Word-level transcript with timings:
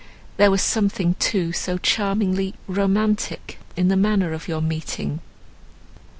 There 0.37 0.49
was 0.49 0.63
something, 0.63 1.13
too, 1.19 1.51
so 1.51 1.77
charmingly 1.77 2.55
romantic 2.67 3.59
in 3.75 3.87
the 3.89 3.95
manner 3.95 4.33
of 4.33 4.47
your 4.47 4.59
meeting!" 4.63 5.19